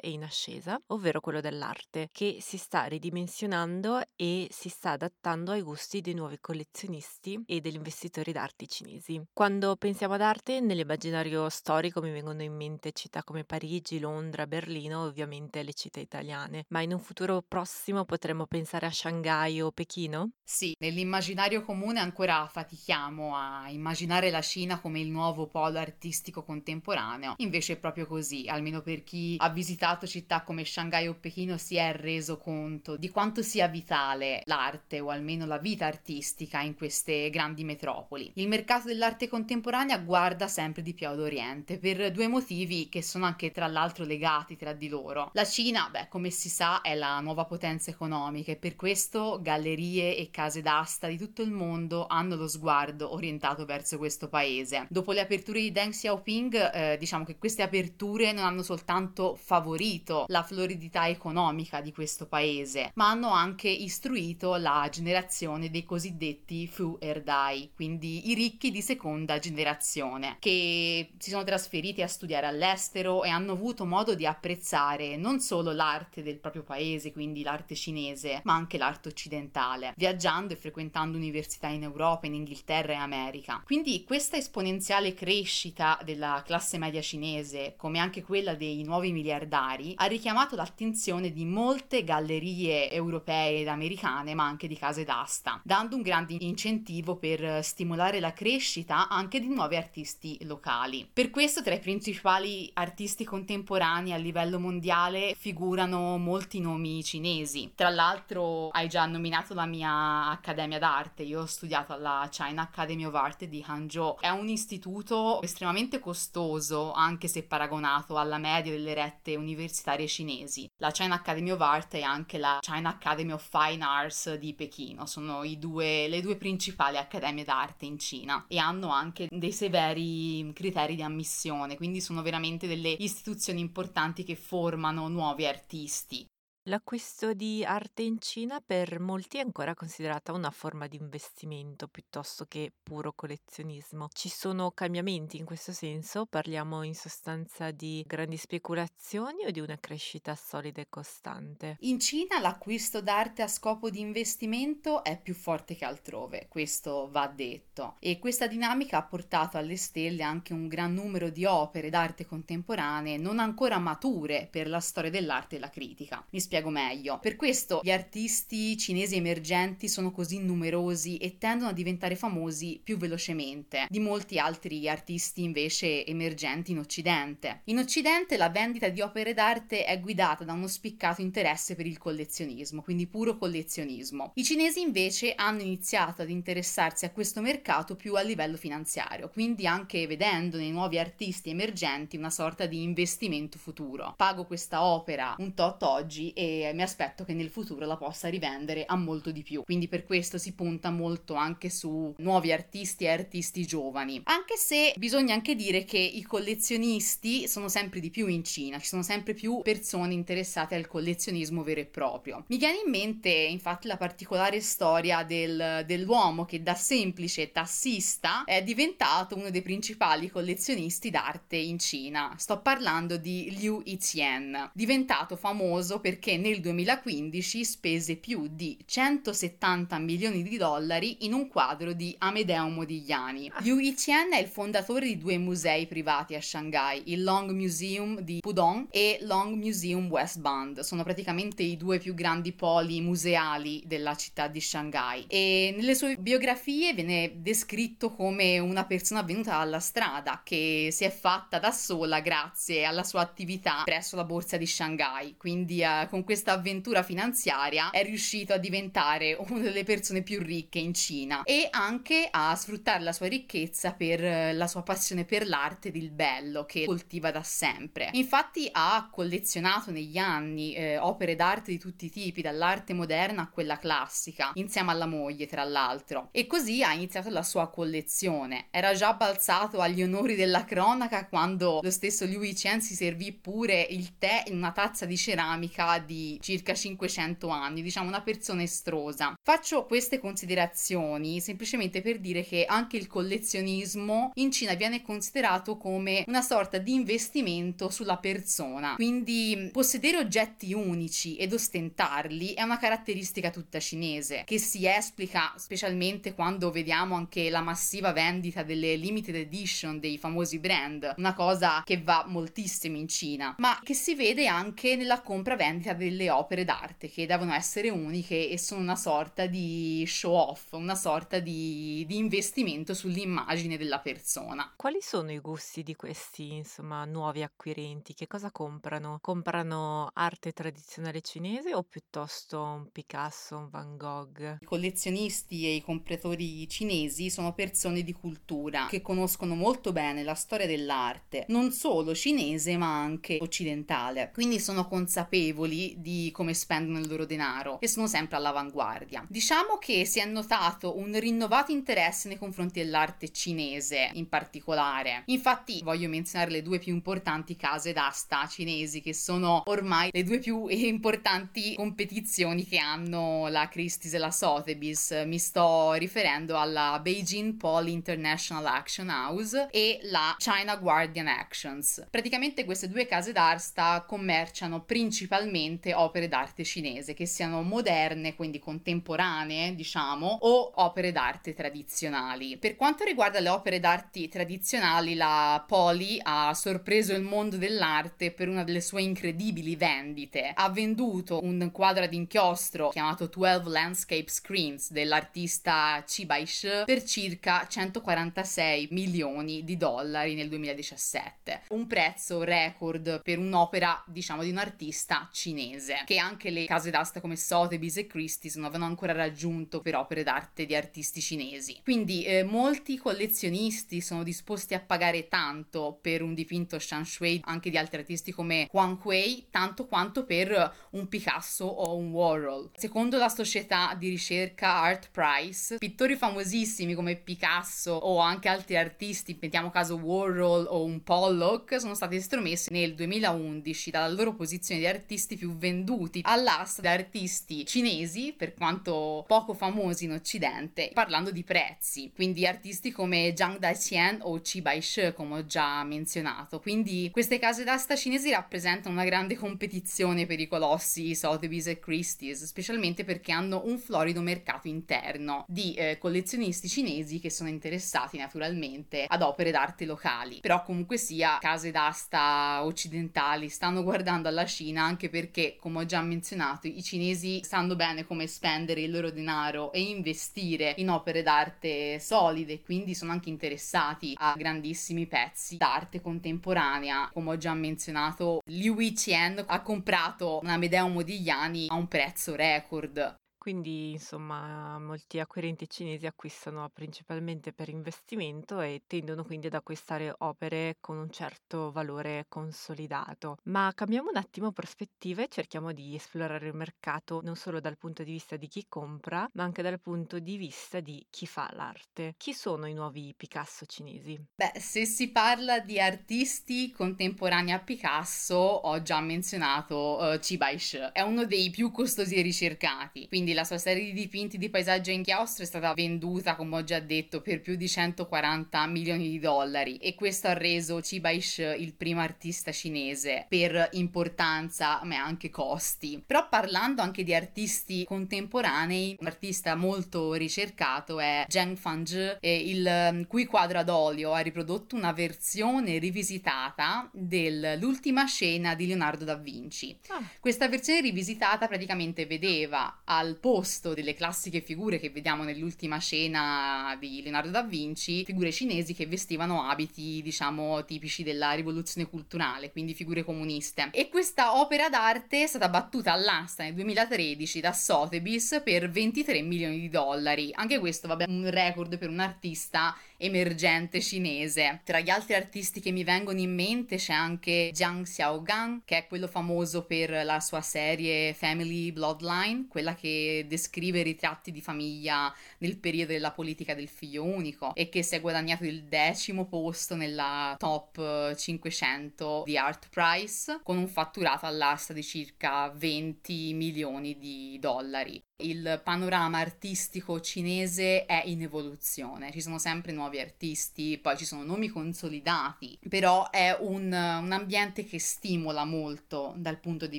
e 0.00 0.10
in 0.10 0.22
ascesa, 0.24 0.78
ovvero 0.88 1.20
quello 1.20 1.40
dell'arte 1.40 2.08
che 2.12 2.38
si 2.40 2.56
sta 2.58 2.84
ridimensionando 2.84 4.00
e 4.16 4.48
si 4.50 4.68
sta 4.68 4.92
adattando 4.92 5.52
ai 5.52 5.62
gusti 5.62 6.00
dei 6.00 6.14
nuovi 6.14 6.38
collezionisti 6.40 7.40
e 7.46 7.60
degli 7.60 7.74
investitori 7.76 8.32
d'arte 8.32 8.66
cinesi. 8.66 9.20
Quando 9.32 9.76
pensiamo 9.76 10.14
ad 10.14 10.20
arte, 10.20 10.60
nell'immaginario 10.60 11.48
storico 11.48 12.00
mi 12.00 12.10
vengono 12.10 12.42
in 12.42 12.54
mente 12.54 12.92
città 12.92 13.22
come 13.22 13.44
Parigi, 13.44 13.98
Londra, 14.00 14.46
Berlino 14.46 15.04
ovviamente 15.04 15.62
le 15.62 15.72
città 15.72 16.00
italiane, 16.00 16.64
ma 16.68 16.80
in 16.82 16.92
un 16.92 16.98
futuro 17.00 17.42
prossimo 17.46 18.04
potremmo 18.04 18.46
pensare 18.46 18.86
a 18.86 18.90
Shanghai 18.92 19.60
o 19.60 19.70
Pechino? 19.72 20.30
Sì, 20.50 20.74
nell'immaginario 20.80 21.62
comune 21.62 22.00
ancora 22.00 22.48
fatichiamo 22.48 23.36
a 23.36 23.70
immaginare 23.70 24.30
la 24.30 24.40
Cina 24.40 24.80
come 24.80 24.98
il 24.98 25.10
nuovo 25.10 25.46
polo 25.46 25.78
artistico 25.78 26.42
contemporaneo, 26.42 27.34
invece 27.36 27.74
è 27.74 27.78
proprio 27.78 28.06
così, 28.06 28.48
almeno 28.48 28.80
per 28.80 29.02
chi 29.04 29.27
ha 29.38 29.50
visitato 29.50 30.06
città 30.06 30.42
come 30.42 30.64
Shanghai 30.64 31.08
o 31.08 31.14
Pechino 31.14 31.56
si 31.56 31.76
è 31.76 31.92
reso 31.92 32.38
conto 32.38 32.96
di 32.96 33.08
quanto 33.10 33.42
sia 33.42 33.68
vitale 33.68 34.42
l'arte 34.44 35.00
o 35.00 35.10
almeno 35.10 35.46
la 35.46 35.58
vita 35.58 35.86
artistica 35.86 36.60
in 36.60 36.74
queste 36.74 37.30
grandi 37.30 37.64
metropoli. 37.64 38.30
Il 38.34 38.48
mercato 38.48 38.86
dell'arte 38.88 39.28
contemporanea 39.28 39.98
guarda 39.98 40.48
sempre 40.48 40.82
di 40.82 40.94
più 40.94 41.08
ad 41.08 41.20
Oriente 41.20 41.78
per 41.78 42.10
due 42.12 42.28
motivi 42.28 42.88
che 42.88 43.02
sono 43.02 43.24
anche 43.24 43.50
tra 43.50 43.66
l'altro 43.66 44.04
legati 44.04 44.56
tra 44.56 44.72
di 44.72 44.88
loro. 44.88 45.30
La 45.34 45.44
Cina, 45.44 45.88
beh, 45.90 46.08
come 46.08 46.30
si 46.30 46.48
sa, 46.48 46.80
è 46.80 46.94
la 46.94 47.20
nuova 47.20 47.44
potenza 47.44 47.90
economica 47.90 48.52
e 48.52 48.56
per 48.56 48.76
questo 48.76 49.40
gallerie 49.42 50.16
e 50.16 50.30
case 50.30 50.62
d'asta 50.62 51.08
di 51.08 51.18
tutto 51.18 51.42
il 51.42 51.50
mondo 51.50 52.06
hanno 52.06 52.36
lo 52.36 52.48
sguardo 52.48 53.12
orientato 53.12 53.64
verso 53.64 53.98
questo 53.98 54.28
paese. 54.28 54.86
Dopo 54.88 55.12
le 55.12 55.20
aperture 55.20 55.60
di 55.60 55.72
Deng 55.72 55.92
Xiaoping, 55.92 56.70
eh, 56.72 56.96
diciamo 56.98 57.24
che 57.24 57.38
queste 57.38 57.62
aperture 57.62 58.32
non 58.32 58.44
hanno 58.44 58.62
soltanto 58.62 59.17
favorito 59.36 60.24
la 60.28 60.42
floridità 60.42 61.08
economica 61.08 61.80
di 61.80 61.92
questo 61.92 62.26
paese, 62.26 62.92
ma 62.94 63.08
hanno 63.08 63.30
anche 63.30 63.68
istruito 63.68 64.56
la 64.56 64.88
generazione 64.90 65.70
dei 65.70 65.84
cosiddetti 65.84 66.66
Fu 66.66 66.96
Erdai, 67.00 67.70
quindi 67.74 68.30
i 68.30 68.34
ricchi 68.34 68.70
di 68.70 68.82
seconda 68.82 69.38
generazione, 69.38 70.36
che 70.38 71.10
si 71.18 71.30
sono 71.30 71.44
trasferiti 71.44 72.02
a 72.02 72.08
studiare 72.08 72.46
all'estero 72.46 73.24
e 73.24 73.28
hanno 73.28 73.52
avuto 73.52 73.84
modo 73.84 74.14
di 74.14 74.26
apprezzare 74.26 75.16
non 75.16 75.40
solo 75.40 75.72
l'arte 75.72 76.22
del 76.22 76.38
proprio 76.38 76.62
paese, 76.62 77.12
quindi 77.12 77.42
l'arte 77.42 77.74
cinese, 77.74 78.40
ma 78.44 78.54
anche 78.54 78.78
l'arte 78.78 79.08
occidentale, 79.08 79.92
viaggiando 79.96 80.52
e 80.52 80.56
frequentando 80.56 81.16
università 81.16 81.68
in 81.68 81.82
Europa, 81.82 82.26
in 82.26 82.34
Inghilterra 82.34 82.92
e 82.92 82.96
America. 82.96 83.62
Quindi 83.64 84.04
questa 84.04 84.36
esponenziale 84.36 85.14
crescita 85.14 85.98
della 86.04 86.42
classe 86.44 86.78
media 86.78 87.00
cinese, 87.00 87.74
come 87.76 87.98
anche 87.98 88.22
quella 88.22 88.54
dei 88.54 88.82
nuovi 88.82 89.07
miliardari, 89.12 89.94
ha 89.96 90.06
richiamato 90.06 90.56
l'attenzione 90.56 91.32
di 91.32 91.44
molte 91.44 92.04
gallerie 92.04 92.90
europee 92.90 93.60
ed 93.60 93.68
americane, 93.68 94.34
ma 94.34 94.44
anche 94.44 94.68
di 94.68 94.76
case 94.76 95.04
d'asta, 95.04 95.60
dando 95.64 95.96
un 95.96 96.02
grande 96.02 96.36
incentivo 96.40 97.16
per 97.16 97.64
stimolare 97.64 98.20
la 98.20 98.32
crescita 98.32 99.08
anche 99.08 99.40
di 99.40 99.48
nuovi 99.48 99.76
artisti 99.76 100.38
locali. 100.42 101.08
Per 101.12 101.30
questo 101.30 101.62
tra 101.62 101.74
i 101.74 101.80
principali 101.80 102.70
artisti 102.74 103.24
contemporanei 103.24 104.12
a 104.12 104.16
livello 104.16 104.58
mondiale 104.58 105.34
figurano 105.36 106.18
molti 106.18 106.60
nomi 106.60 107.02
cinesi. 107.02 107.72
Tra 107.74 107.88
l'altro 107.88 108.68
hai 108.68 108.88
già 108.88 109.06
nominato 109.06 109.54
la 109.54 109.66
mia 109.66 110.28
accademia 110.28 110.78
d'arte, 110.78 111.22
io 111.22 111.42
ho 111.42 111.46
studiato 111.46 111.92
alla 111.92 112.28
China 112.30 112.62
Academy 112.62 113.04
of 113.04 113.14
Art 113.14 113.44
di 113.44 113.64
Hangzhou. 113.66 114.18
È 114.20 114.28
un 114.28 114.48
istituto 114.48 115.40
estremamente 115.42 115.98
costoso, 115.98 116.92
anche 116.92 117.28
se 117.28 117.42
paragonato 117.42 118.16
alla 118.16 118.38
media 118.38 118.72
delle 118.72 118.94
rette 118.98 119.36
universitarie 119.36 120.06
cinesi. 120.06 120.68
La 120.78 120.90
China 120.90 121.14
Academy 121.14 121.50
of 121.50 121.60
Art 121.60 121.94
e 121.94 122.02
anche 122.02 122.38
la 122.38 122.58
China 122.60 122.90
Academy 122.90 123.32
of 123.32 123.48
Fine 123.48 123.84
Arts 123.84 124.34
di 124.34 124.54
Pechino. 124.54 125.06
Sono 125.06 125.42
due, 125.56 126.08
le 126.08 126.20
due 126.20 126.36
principali 126.36 126.96
accademie 126.96 127.44
d'arte 127.44 127.86
in 127.86 127.98
Cina 127.98 128.44
e 128.48 128.58
hanno 128.58 128.90
anche 128.90 129.28
dei 129.30 129.52
severi 129.52 130.50
criteri 130.52 130.94
di 130.94 131.02
ammissione, 131.02 131.76
quindi 131.76 132.00
sono 132.00 132.22
veramente 132.22 132.66
delle 132.66 132.90
istituzioni 132.98 133.60
importanti 133.60 134.24
che 134.24 134.36
formano 134.36 135.08
nuovi 135.08 135.46
artisti. 135.46 136.26
L'acquisto 136.68 137.32
di 137.32 137.64
arte 137.64 138.02
in 138.02 138.20
Cina 138.20 138.60
per 138.60 139.00
molti 139.00 139.38
è 139.38 139.40
ancora 139.40 139.72
considerata 139.72 140.32
una 140.32 140.50
forma 140.50 140.86
di 140.86 140.98
investimento 140.98 141.88
piuttosto 141.88 142.44
che 142.44 142.70
puro 142.82 143.14
collezionismo. 143.14 144.08
Ci 144.12 144.28
sono 144.28 144.72
cambiamenti 144.72 145.38
in 145.38 145.46
questo 145.46 145.72
senso? 145.72 146.26
Parliamo 146.26 146.82
in 146.82 146.94
sostanza 146.94 147.70
di 147.70 148.04
grandi 148.06 148.36
speculazioni 148.36 149.46
o 149.46 149.50
di 149.50 149.60
una 149.60 149.78
crescita 149.80 150.34
solida 150.34 150.82
e 150.82 150.88
costante? 150.90 151.78
In 151.80 151.98
Cina 152.00 152.38
l'acquisto 152.38 153.00
d'arte 153.00 153.40
a 153.40 153.48
scopo 153.48 153.88
di 153.88 154.00
investimento 154.00 155.02
è 155.02 155.18
più 155.18 155.32
forte 155.32 155.74
che 155.74 155.86
altrove, 155.86 156.48
questo 156.50 157.08
va 157.10 157.28
detto. 157.28 157.96
E 157.98 158.18
questa 158.18 158.46
dinamica 158.46 158.98
ha 158.98 159.04
portato 159.04 159.56
alle 159.56 159.76
stelle 159.78 160.22
anche 160.22 160.52
un 160.52 160.68
gran 160.68 160.92
numero 160.92 161.30
di 161.30 161.46
opere 161.46 161.88
d'arte 161.88 162.26
contemporanee 162.26 163.16
non 163.16 163.38
ancora 163.38 163.78
mature 163.78 164.48
per 164.50 164.68
la 164.68 164.80
storia 164.80 165.08
dell'arte 165.08 165.56
e 165.56 165.60
la 165.60 165.70
critica. 165.70 166.22
Mi 166.28 166.40
spiego 166.40 166.56
spiego 166.58 166.70
meglio. 166.70 167.18
Per 167.20 167.36
questo 167.36 167.80
gli 167.82 167.90
artisti 167.90 168.76
cinesi 168.76 169.16
emergenti 169.16 169.88
sono 169.88 170.10
così 170.10 170.40
numerosi 170.40 171.16
e 171.16 171.38
tendono 171.38 171.70
a 171.70 171.72
diventare 171.72 172.16
famosi 172.16 172.80
più 172.82 172.96
velocemente 172.96 173.86
di 173.88 174.00
molti 174.00 174.38
altri 174.38 174.88
artisti 174.88 175.42
invece 175.42 176.04
emergenti 176.04 176.72
in 176.72 176.78
Occidente. 176.78 177.62
In 177.64 177.78
Occidente 177.78 178.36
la 178.36 178.50
vendita 178.50 178.88
di 178.88 179.00
opere 179.00 179.34
d'arte 179.34 179.84
è 179.84 180.00
guidata 180.00 180.44
da 180.44 180.52
uno 180.52 180.66
spiccato 180.66 181.20
interesse 181.20 181.74
per 181.74 181.86
il 181.86 181.98
collezionismo, 181.98 182.82
quindi 182.82 183.06
puro 183.06 183.36
collezionismo. 183.36 184.32
I 184.34 184.44
cinesi 184.44 184.80
invece 184.80 185.34
hanno 185.34 185.62
iniziato 185.62 186.22
ad 186.22 186.30
interessarsi 186.30 187.04
a 187.04 187.10
questo 187.10 187.40
mercato 187.40 187.94
più 187.96 188.14
a 188.16 188.22
livello 188.22 188.56
finanziario, 188.56 189.28
quindi 189.28 189.66
anche 189.66 190.06
vedendo 190.06 190.56
nei 190.56 190.70
nuovi 190.70 190.98
artisti 190.98 191.50
emergenti 191.50 192.16
una 192.16 192.30
sorta 192.30 192.66
di 192.66 192.82
investimento 192.82 193.58
futuro. 193.58 194.14
Pago 194.16 194.44
questa 194.44 194.84
opera 194.84 195.36
un 195.38 195.54
tot 195.54 195.82
oggi 195.82 196.30
e 196.30 196.47
mi 196.74 196.82
aspetto 196.82 197.24
che 197.24 197.34
nel 197.34 197.50
futuro 197.50 197.86
la 197.86 197.96
possa 197.96 198.28
rivendere 198.28 198.84
a 198.86 198.96
molto 198.96 199.30
di 199.30 199.42
più. 199.42 199.62
Quindi 199.64 199.88
per 199.88 200.04
questo 200.04 200.38
si 200.38 200.52
punta 200.54 200.90
molto 200.90 201.34
anche 201.34 201.70
su 201.70 202.14
nuovi 202.18 202.52
artisti 202.52 203.04
e 203.04 203.10
artisti 203.10 203.66
giovani. 203.66 204.20
Anche 204.24 204.56
se 204.56 204.92
bisogna 204.96 205.34
anche 205.34 205.54
dire 205.54 205.84
che 205.84 205.98
i 205.98 206.22
collezionisti 206.22 207.46
sono 207.48 207.68
sempre 207.68 208.00
di 208.00 208.10
più 208.10 208.26
in 208.26 208.44
Cina, 208.44 208.78
ci 208.78 208.86
sono 208.86 209.02
sempre 209.02 209.34
più 209.34 209.60
persone 209.62 210.14
interessate 210.14 210.74
al 210.74 210.86
collezionismo 210.86 211.62
vero 211.62 211.80
e 211.80 211.86
proprio. 211.86 212.44
Mi 212.48 212.56
viene 212.56 212.78
in 212.84 212.90
mente 212.90 213.28
infatti 213.28 213.86
la 213.86 213.96
particolare 213.96 214.60
storia 214.60 215.22
del, 215.22 215.84
dell'uomo 215.86 216.44
che 216.44 216.62
da 216.62 216.74
semplice 216.74 217.52
tassista 217.52 218.44
è 218.44 218.62
diventato 218.62 219.36
uno 219.36 219.50
dei 219.50 219.62
principali 219.62 220.30
collezionisti 220.30 221.10
d'arte 221.10 221.56
in 221.56 221.78
Cina. 221.78 222.34
Sto 222.38 222.60
parlando 222.60 223.16
di 223.16 223.54
Liu 223.58 223.82
Yiqian, 223.84 224.70
diventato 224.72 225.36
famoso 225.36 226.00
perché 226.00 226.36
nel 226.38 226.60
2015 226.60 227.64
spese 227.64 228.16
più 228.16 228.48
di 228.50 228.78
170 228.84 229.98
milioni 229.98 230.42
di 230.42 230.56
dollari 230.56 231.24
in 231.26 231.32
un 231.32 231.48
quadro 231.48 231.92
di 231.92 232.14
Amedeo 232.18 232.68
Modigliani. 232.68 233.50
Liu 233.58 233.78
Yiqian 233.78 234.32
è 234.32 234.38
il 234.38 234.46
fondatore 234.46 235.06
di 235.06 235.18
due 235.18 235.36
musei 235.38 235.86
privati 235.86 236.34
a 236.34 236.40
Shanghai, 236.40 237.02
il 237.06 237.22
Long 237.22 237.50
Museum 237.50 238.20
di 238.20 238.38
Pudong 238.40 238.86
e 238.90 239.18
Long 239.22 239.54
Museum 239.54 240.08
West 240.08 240.38
Bund. 240.38 240.80
Sono 240.80 241.02
praticamente 241.02 241.62
i 241.62 241.76
due 241.76 241.98
più 241.98 242.14
grandi 242.14 242.52
poli 242.52 243.00
museali 243.00 243.82
della 243.86 244.14
città 244.14 244.48
di 244.48 244.60
Shanghai. 244.60 245.24
E 245.28 245.74
nelle 245.76 245.94
sue 245.94 246.16
biografie 246.16 246.94
viene 246.94 247.32
descritto 247.36 248.12
come 248.12 248.58
una 248.58 248.84
persona 248.84 249.22
venuta 249.22 249.58
dalla 249.58 249.80
strada 249.80 250.42
che 250.44 250.88
si 250.92 251.04
è 251.04 251.10
fatta 251.10 251.58
da 251.58 251.70
sola 251.70 252.20
grazie 252.20 252.84
alla 252.84 253.04
sua 253.04 253.20
attività 253.20 253.82
presso 253.84 254.16
la 254.16 254.24
borsa 254.24 254.56
di 254.56 254.66
Shanghai. 254.66 255.36
Quindi 255.36 255.80
eh, 255.80 256.06
con 256.08 256.17
questa 256.24 256.52
avventura 256.52 257.02
finanziaria 257.02 257.90
è 257.90 258.02
riuscito 258.02 258.52
a 258.52 258.58
diventare 258.58 259.36
una 259.48 259.60
delle 259.60 259.84
persone 259.84 260.22
più 260.22 260.40
ricche 260.40 260.78
in 260.78 260.94
Cina 260.94 261.42
e 261.44 261.68
anche 261.70 262.28
a 262.30 262.54
sfruttare 262.54 263.02
la 263.02 263.12
sua 263.12 263.26
ricchezza 263.26 263.92
per 263.92 264.24
eh, 264.24 264.52
la 264.52 264.66
sua 264.66 264.82
passione 264.82 265.24
per 265.24 265.46
l'arte 265.46 265.88
ed 265.88 265.96
il 265.96 266.10
bello 266.10 266.64
che 266.64 266.84
coltiva 266.84 267.30
da 267.30 267.42
sempre. 267.42 268.10
Infatti 268.12 268.68
ha 268.70 269.08
collezionato 269.10 269.90
negli 269.90 270.18
anni 270.18 270.74
eh, 270.74 270.98
opere 270.98 271.34
d'arte 271.34 271.70
di 271.70 271.78
tutti 271.78 272.06
i 272.06 272.10
tipi, 272.10 272.42
dall'arte 272.42 272.94
moderna 272.94 273.42
a 273.42 273.48
quella 273.48 273.78
classica, 273.78 274.50
insieme 274.54 274.90
alla 274.90 275.06
moglie 275.06 275.46
tra 275.46 275.64
l'altro. 275.64 276.28
E 276.32 276.46
così 276.46 276.82
ha 276.82 276.92
iniziato 276.92 277.30
la 277.30 277.42
sua 277.42 277.68
collezione. 277.68 278.66
Era 278.70 278.92
già 278.94 279.14
balzato 279.14 279.80
agli 279.80 280.02
onori 280.02 280.34
della 280.34 280.64
cronaca 280.64 281.26
quando 281.26 281.80
lo 281.82 281.90
stesso 281.90 282.24
Liu 282.24 282.42
Yichen 282.42 282.80
si 282.80 282.94
servì 282.94 283.32
pure 283.32 283.80
il 283.80 284.18
tè 284.18 284.44
in 284.46 284.56
una 284.56 284.72
tazza 284.72 285.06
di 285.06 285.16
ceramica 285.16 285.86
di 286.08 286.38
circa 286.40 286.72
500 286.72 287.48
anni, 287.48 287.82
diciamo 287.82 288.08
una 288.08 288.22
persona 288.22 288.62
estrosa. 288.62 289.34
Faccio 289.42 289.84
queste 289.84 290.18
considerazioni 290.18 291.40
semplicemente 291.40 292.00
per 292.00 292.18
dire 292.18 292.42
che 292.42 292.64
anche 292.64 292.96
il 292.96 293.06
collezionismo 293.06 294.30
in 294.36 294.50
Cina 294.50 294.72
viene 294.74 295.02
considerato 295.02 295.76
come 295.76 296.24
una 296.26 296.40
sorta 296.40 296.78
di 296.78 296.94
investimento 296.94 297.90
sulla 297.90 298.16
persona. 298.16 298.94
Quindi 298.94 299.68
possedere 299.70 300.16
oggetti 300.16 300.72
unici 300.72 301.36
ed 301.36 301.52
ostentarli 301.52 302.54
è 302.54 302.62
una 302.62 302.78
caratteristica 302.78 303.50
tutta 303.50 303.78
cinese 303.78 304.44
che 304.46 304.58
si 304.58 304.86
esplica 304.86 305.52
specialmente 305.56 306.32
quando 306.32 306.70
vediamo 306.70 307.16
anche 307.16 307.50
la 307.50 307.60
massiva 307.60 308.12
vendita 308.12 308.62
delle 308.62 308.96
limited 308.96 309.34
edition 309.34 310.00
dei 310.00 310.16
famosi 310.16 310.58
brand, 310.58 311.14
una 311.18 311.34
cosa 311.34 311.82
che 311.84 312.00
va 312.00 312.24
moltissimo 312.26 312.96
in 312.96 313.08
Cina, 313.08 313.54
ma 313.58 313.78
che 313.82 313.92
si 313.92 314.14
vede 314.14 314.46
anche 314.46 314.96
nella 314.96 315.20
compravendita 315.20 315.92
delle 315.98 316.30
opere 316.30 316.64
d'arte 316.64 317.10
che 317.10 317.26
devono 317.26 317.52
essere 317.52 317.90
uniche 317.90 318.48
e 318.48 318.56
sono 318.56 318.80
una 318.80 318.96
sorta 318.96 319.44
di 319.46 320.04
show 320.06 320.32
off, 320.32 320.72
una 320.72 320.94
sorta 320.94 321.38
di, 321.38 322.04
di 322.06 322.16
investimento 322.16 322.94
sull'immagine 322.94 323.76
della 323.76 323.98
persona. 323.98 324.72
Quali 324.76 324.98
sono 325.02 325.30
i 325.32 325.40
gusti 325.40 325.82
di 325.82 325.94
questi, 325.94 326.54
insomma, 326.54 327.04
nuovi 327.04 327.42
acquirenti? 327.42 328.14
Che 328.14 328.26
cosa 328.26 328.50
comprano? 328.50 329.18
Comprano 329.20 330.10
arte 330.14 330.52
tradizionale 330.52 331.20
cinese 331.20 331.74
o 331.74 331.82
piuttosto 331.82 332.62
un 332.62 332.88
Picasso, 332.90 333.56
un 333.58 333.68
Van 333.68 333.96
Gogh? 333.96 334.58
I 334.60 334.64
collezionisti 334.64 335.66
e 335.66 335.74
i 335.74 335.82
compratori 335.82 336.66
cinesi 336.68 337.30
sono 337.30 337.52
persone 337.52 338.02
di 338.02 338.12
cultura 338.12 338.86
che 338.88 339.02
conoscono 339.02 339.54
molto 339.54 339.92
bene 339.92 340.22
la 340.22 340.34
storia 340.34 340.66
dell'arte, 340.66 341.44
non 341.48 341.72
solo 341.72 342.14
cinese 342.14 342.76
ma 342.76 343.00
anche 343.00 343.38
occidentale. 343.40 344.30
Quindi 344.32 344.60
sono 344.60 344.86
consapevoli 344.86 345.87
di 345.98 346.30
come 346.32 346.54
spendono 346.54 346.98
il 346.98 347.08
loro 347.08 347.24
denaro 347.24 347.80
e 347.80 347.88
sono 347.88 348.06
sempre 348.06 348.36
all'avanguardia. 348.36 349.24
Diciamo 349.28 349.78
che 349.78 350.04
si 350.04 350.20
è 350.20 350.24
notato 350.24 350.96
un 350.96 351.18
rinnovato 351.18 351.72
interesse 351.72 352.28
nei 352.28 352.38
confronti 352.38 352.80
dell'arte 352.80 353.30
cinese 353.30 354.10
in 354.14 354.28
particolare. 354.28 355.22
Infatti 355.26 355.80
voglio 355.82 356.08
menzionare 356.08 356.50
le 356.50 356.62
due 356.62 356.78
più 356.78 356.92
importanti 356.92 357.56
case 357.56 357.92
d'asta 357.92 358.46
cinesi 358.46 359.00
che 359.00 359.14
sono 359.14 359.62
ormai 359.66 360.10
le 360.12 360.24
due 360.24 360.38
più 360.38 360.66
importanti 360.68 361.74
competizioni 361.74 362.66
che 362.66 362.78
hanno 362.78 363.48
la 363.48 363.68
Christie's 363.68 364.14
e 364.14 364.18
la 364.18 364.30
Sotheby's. 364.30 365.22
Mi 365.26 365.38
sto 365.38 365.92
riferendo 365.94 366.58
alla 366.58 366.98
Beijing 367.02 367.54
Paul 367.54 367.88
International 367.88 368.66
Action 368.66 369.08
House 369.08 369.68
e 369.70 369.98
la 370.02 370.34
China 370.38 370.76
Guardian 370.76 371.26
Actions. 371.26 372.06
Praticamente 372.10 372.64
queste 372.64 372.88
due 372.88 373.06
case 373.06 373.32
d'asta 373.32 374.04
commerciano 374.06 374.82
principalmente 374.82 375.77
opere 375.94 376.28
d'arte 376.28 376.64
cinese 376.64 377.14
che 377.14 377.26
siano 377.26 377.62
moderne, 377.62 378.34
quindi 378.34 378.58
contemporanee, 378.58 379.74
diciamo, 379.74 380.38
o 380.42 380.72
opere 380.76 381.12
d'arte 381.12 381.54
tradizionali. 381.54 382.56
Per 382.56 382.76
quanto 382.76 383.04
riguarda 383.04 383.40
le 383.40 383.48
opere 383.48 383.80
d'arte 383.80 384.28
tradizionali, 384.28 385.14
la 385.14 385.64
Poli 385.66 386.18
ha 386.22 386.52
sorpreso 386.54 387.14
il 387.14 387.22
mondo 387.22 387.56
dell'arte 387.56 388.30
per 388.30 388.48
una 388.48 388.64
delle 388.64 388.80
sue 388.80 389.02
incredibili 389.02 389.76
vendite. 389.76 390.52
Ha 390.54 390.68
venduto 390.70 391.40
un 391.42 391.70
quadro 391.72 392.04
ad 392.04 392.12
inchiostro 392.12 392.88
chiamato 392.88 393.26
12 393.26 393.70
Landscape 393.70 394.28
Screens 394.28 394.90
dell'artista 394.90 396.02
Chi 396.06 396.26
Baishi 396.26 396.84
per 396.84 397.02
circa 397.04 397.66
146 397.68 398.88
milioni 398.90 399.64
di 399.64 399.76
dollari 399.76 400.34
nel 400.34 400.48
2017. 400.48 401.62
Un 401.68 401.86
prezzo 401.86 402.42
record 402.42 403.22
per 403.22 403.38
un'opera, 403.38 404.02
diciamo, 404.06 404.42
di 404.42 404.50
un 404.50 404.58
artista 404.58 405.28
cinese, 405.32 405.67
che 406.04 406.18
anche 406.18 406.50
le 406.50 406.64
case 406.66 406.90
d'asta 406.90 407.20
come 407.20 407.36
Sotheby's 407.36 407.96
e 407.98 408.06
Christie's 408.06 408.56
non 408.56 408.64
avevano 408.64 408.86
ancora 408.86 409.12
raggiunto 409.12 409.80
per 409.80 409.96
opere 409.96 410.22
d'arte 410.22 410.66
di 410.66 410.74
artisti 410.74 411.20
cinesi. 411.20 411.80
Quindi 411.82 412.24
eh, 412.24 412.42
molti 412.42 412.96
collezionisti 412.96 414.00
sono 414.00 414.22
disposti 414.22 414.74
a 414.74 414.80
pagare 414.80 415.28
tanto 415.28 415.98
per 416.00 416.22
un 416.22 416.34
dipinto 416.34 416.78
Shan 416.78 417.04
Shui, 417.04 417.40
anche 417.44 417.70
di 417.70 417.76
altri 417.76 417.98
artisti 417.98 418.32
come 418.32 418.68
Huang 418.70 418.98
Hui, 419.04 419.46
tanto 419.50 419.86
quanto 419.86 420.24
per 420.24 420.74
un 420.90 421.08
Picasso 421.08 421.64
o 421.64 421.96
un 421.96 422.10
Warhol. 422.10 422.70
Secondo 422.74 423.18
la 423.18 423.28
società 423.28 423.94
di 423.98 424.08
ricerca 424.08 424.74
Art 424.74 425.10
Price, 425.10 425.78
pittori 425.78 426.16
famosissimi 426.16 426.94
come 426.94 427.16
Picasso 427.16 427.92
o 427.92 428.18
anche 428.18 428.48
altri 428.48 428.76
artisti, 428.76 429.36
mettiamo 429.40 429.70
caso 429.70 429.96
Warhol 429.96 430.66
o 430.68 430.84
un 430.84 431.02
Pollock, 431.02 431.80
sono 431.80 431.94
stati 431.94 432.16
estromessi 432.16 432.72
nel 432.72 432.94
2011 432.94 433.90
dalla 433.90 434.08
loro 434.08 434.34
posizione 434.34 434.80
di 434.80 434.86
artisti 434.86 435.36
più 435.36 435.56
venduti 435.58 436.20
all'asta 436.22 436.80
di 436.80 436.88
artisti 436.88 437.66
cinesi, 437.66 438.34
per 438.36 438.54
quanto 438.54 439.24
poco 439.26 439.54
famosi 439.54 440.04
in 440.04 440.12
Occidente, 440.12 440.90
parlando 440.94 441.30
di 441.30 441.44
prezzi. 441.44 442.10
Quindi 442.14 442.46
artisti 442.46 442.90
come 442.90 443.34
Zhang 443.36 443.58
Daqian 443.58 444.20
o 444.22 444.40
Qi 444.40 444.62
Baishi, 444.62 445.12
come 445.14 445.38
ho 445.38 445.46
già 445.46 445.82
menzionato. 445.84 446.60
Quindi 446.60 447.10
queste 447.12 447.38
case 447.38 447.64
d'asta 447.64 447.96
cinesi 447.96 448.30
rappresentano 448.30 448.94
una 448.94 449.04
grande 449.04 449.36
competizione 449.36 450.26
per 450.26 450.40
i 450.40 450.46
colossi 450.46 451.14
Sotheby's 451.14 451.66
e 451.66 451.78
Christie's, 451.78 452.44
specialmente 452.44 453.04
perché 453.04 453.32
hanno 453.32 453.62
un 453.64 453.78
florido 453.78 454.20
mercato 454.20 454.68
interno 454.68 455.44
di 455.48 455.74
eh, 455.74 455.98
collezionisti 455.98 456.68
cinesi 456.68 457.20
che 457.20 457.30
sono 457.30 457.48
interessati 457.48 458.16
naturalmente 458.18 459.04
ad 459.06 459.22
opere 459.22 459.50
d'arte 459.50 459.84
locali. 459.84 460.38
Però 460.40 460.62
comunque 460.62 460.96
sia, 460.96 461.38
case 461.40 461.70
d'asta 461.70 462.64
occidentali 462.64 463.48
stanno 463.48 463.82
guardando 463.82 464.28
alla 464.28 464.46
Cina 464.46 464.82
anche 464.82 465.08
perché, 465.08 465.47
come 465.56 465.80
ho 465.80 465.84
già 465.86 466.00
menzionato, 466.00 466.66
i 466.66 466.82
cinesi 466.82 467.40
sanno 467.44 467.76
bene 467.76 468.04
come 468.04 468.26
spendere 468.26 468.82
il 468.82 468.90
loro 468.90 469.10
denaro 469.10 469.72
e 469.72 469.80
investire 469.80 470.74
in 470.78 470.90
opere 470.90 471.22
d'arte 471.22 471.98
solide, 472.00 472.60
quindi 472.60 472.94
sono 472.94 473.12
anche 473.12 473.28
interessati 473.28 474.14
a 474.18 474.34
grandissimi 474.36 475.06
pezzi 475.06 475.56
d'arte 475.56 476.00
contemporanea. 476.00 477.10
Come 477.12 477.30
ho 477.30 477.36
già 477.36 477.54
menzionato, 477.54 478.40
Liu 478.46 478.78
Yiqian 478.78 479.44
ha 479.46 479.62
comprato 479.62 480.40
una 480.42 480.56
Medea 480.56 480.86
Modigliani 480.86 481.66
a 481.68 481.74
un 481.74 481.88
prezzo 481.88 482.34
record. 482.34 483.16
Quindi, 483.48 483.92
insomma, 483.92 484.78
molti 484.78 485.18
acquirenti 485.18 485.70
cinesi 485.70 486.04
acquistano 486.04 486.68
principalmente 486.68 487.54
per 487.54 487.70
investimento 487.70 488.60
e 488.60 488.82
tendono 488.86 489.24
quindi 489.24 489.46
ad 489.46 489.54
acquistare 489.54 490.14
opere 490.18 490.76
con 490.80 490.98
un 490.98 491.10
certo 491.10 491.72
valore 491.72 492.26
consolidato. 492.28 493.38
Ma 493.44 493.72
cambiamo 493.74 494.10
un 494.10 494.16
attimo 494.16 494.52
prospettiva 494.52 495.22
e 495.22 495.28
cerchiamo 495.30 495.72
di 495.72 495.94
esplorare 495.94 496.48
il 496.48 496.54
mercato 496.54 497.22
non 497.22 497.36
solo 497.36 497.58
dal 497.58 497.78
punto 497.78 498.02
di 498.02 498.12
vista 498.12 498.36
di 498.36 498.48
chi 498.48 498.66
compra, 498.68 499.26
ma 499.32 499.44
anche 499.44 499.62
dal 499.62 499.80
punto 499.80 500.18
di 500.18 500.36
vista 500.36 500.80
di 500.80 501.06
chi 501.08 501.26
fa 501.26 501.50
l'arte. 501.54 502.16
Chi 502.18 502.34
sono 502.34 502.66
i 502.66 502.74
nuovi 502.74 503.14
Picasso 503.16 503.64
cinesi? 503.64 504.22
Beh, 504.34 504.60
se 504.60 504.84
si 504.84 505.10
parla 505.10 505.60
di 505.60 505.80
artisti 505.80 506.70
contemporanei 506.70 507.54
a 507.54 507.60
Picasso, 507.60 508.34
ho 508.34 508.82
già 508.82 509.00
menzionato 509.00 509.96
uh, 510.02 510.18
Chi 510.18 510.36
Baishi. 510.36 510.90
È 510.92 511.00
uno 511.00 511.24
dei 511.24 511.48
più 511.48 511.70
costosi 511.70 512.14
e 512.16 512.20
ricercati, 512.20 513.08
quindi 513.08 513.36
la 513.38 513.44
sua 513.44 513.58
serie 513.58 513.84
di 513.84 513.92
dipinti 513.92 514.36
di 514.36 514.50
paesaggio 514.50 514.90
inchiostro 514.90 515.44
è 515.44 515.46
stata 515.46 515.72
venduta, 515.72 516.34
come 516.34 516.56
ho 516.56 516.64
già 516.64 516.80
detto, 516.80 517.20
per 517.20 517.40
più 517.40 517.54
di 517.54 517.68
140 517.68 518.66
milioni 518.66 519.08
di 519.08 519.20
dollari 519.20 519.76
e 519.76 519.94
questo 519.94 520.26
ha 520.26 520.32
reso 520.32 520.80
Chibaish 520.80 521.38
il 521.56 521.72
primo 521.74 522.00
artista 522.00 522.50
cinese 522.50 523.26
per 523.28 523.68
importanza 523.72 524.80
ma 524.82 524.96
anche 524.96 525.30
costi. 525.30 526.02
Però 526.04 526.28
parlando 526.28 526.82
anche 526.82 527.04
di 527.04 527.14
artisti 527.14 527.84
contemporanei, 527.84 528.96
un 528.98 529.06
artista 529.06 529.54
molto 529.54 530.14
ricercato 530.14 530.98
è 530.98 531.24
Zheng 531.28 531.56
Fangzhi, 531.56 532.16
il 532.20 533.06
cui 533.06 533.24
quadro 533.26 533.60
ad 533.60 533.68
olio 533.68 534.14
ha 534.14 534.18
riprodotto 534.18 534.74
una 534.74 534.92
versione 534.92 535.78
rivisitata 535.78 536.90
dell'ultima 536.92 538.04
scena 538.06 538.56
di 538.56 538.66
Leonardo 538.66 539.04
da 539.04 539.14
Vinci. 539.14 539.78
Ah. 539.88 540.02
Questa 540.18 540.48
versione 540.48 540.80
rivisitata 540.80 541.46
praticamente 541.46 542.06
vedeva 542.06 542.80
al 542.82 543.16
posto 543.28 543.74
delle 543.74 543.92
classiche 543.92 544.40
figure 544.40 544.78
che 544.78 544.88
vediamo 544.88 545.22
nell'ultima 545.22 545.76
scena 545.76 546.74
di 546.80 547.02
Leonardo 547.02 547.28
da 547.28 547.42
Vinci, 547.42 548.02
figure 548.06 548.32
cinesi 548.32 548.72
che 548.72 548.86
vestivano 548.86 549.42
abiti, 549.42 550.00
diciamo, 550.02 550.64
tipici 550.64 551.02
della 551.02 551.32
rivoluzione 551.32 551.90
culturale, 551.90 552.50
quindi 552.50 552.72
figure 552.72 553.04
comuniste. 553.04 553.68
E 553.72 553.90
questa 553.90 554.40
opera 554.40 554.70
d'arte 554.70 555.24
è 555.24 555.26
stata 555.26 555.50
battuta 555.50 555.92
all'asta 555.92 556.44
nel 556.44 556.54
2013 556.54 557.40
da 557.40 557.52
Sotheby's 557.52 558.40
per 558.42 558.70
23 558.70 559.20
milioni 559.20 559.60
di 559.60 559.68
dollari. 559.68 560.30
Anche 560.32 560.58
questo, 560.58 560.88
vabbè, 560.88 561.04
un 561.06 561.28
record 561.28 561.76
per 561.76 561.90
un 561.90 561.98
artista 561.98 562.74
emergente 562.98 563.80
cinese. 563.80 564.60
Tra 564.64 564.80
gli 564.80 564.90
altri 564.90 565.14
artisti 565.14 565.60
che 565.60 565.70
mi 565.70 565.84
vengono 565.84 566.18
in 566.18 566.34
mente 566.34 566.76
c'è 566.76 566.92
anche 566.92 567.50
Jiang 567.52 567.84
Xiaogang, 567.84 568.62
che 568.64 568.78
è 568.78 568.86
quello 568.86 569.06
famoso 569.06 569.64
per 569.64 570.04
la 570.04 570.20
sua 570.20 570.40
serie 570.40 571.14
Family 571.14 571.72
Bloodline, 571.72 572.46
quella 572.48 572.74
che 572.74 573.24
descrive 573.28 573.80
i 573.80 573.84
ritratti 573.84 574.32
di 574.32 574.40
famiglia 574.40 575.14
nel 575.38 575.58
periodo 575.58 575.92
della 575.92 576.10
politica 576.10 576.54
del 576.54 576.68
figlio 576.68 577.04
unico 577.04 577.54
e 577.54 577.68
che 577.68 577.82
si 577.82 577.94
è 577.94 578.00
guadagnato 578.00 578.44
il 578.44 578.64
decimo 578.64 579.26
posto 579.26 579.76
nella 579.76 580.34
top 580.36 581.14
500 581.14 582.24
di 582.26 582.36
Art 582.36 582.68
Price 582.68 583.40
con 583.42 583.56
un 583.56 583.68
fatturato 583.68 584.26
all'asta 584.26 584.72
di 584.72 584.82
circa 584.82 585.48
20 585.54 586.34
milioni 586.34 586.98
di 586.98 587.38
dollari. 587.40 588.02
Il 588.20 588.60
panorama 588.64 589.18
artistico 589.18 590.00
cinese 590.00 590.86
è 590.86 591.04
in 591.06 591.22
evoluzione, 591.22 592.10
ci 592.10 592.20
sono 592.20 592.40
sempre 592.40 592.72
nuovi 592.72 592.98
artisti, 592.98 593.78
poi 593.78 593.96
ci 593.96 594.04
sono 594.04 594.24
nomi 594.24 594.48
consolidati, 594.48 595.56
però 595.68 596.10
è 596.10 596.36
un, 596.40 596.64
un, 596.64 597.12
ambiente 597.12 597.64
che 597.64 597.78
stimola 597.78 598.44
molto 598.44 599.14
dal 599.16 599.38
punto 599.38 599.68
di 599.68 599.78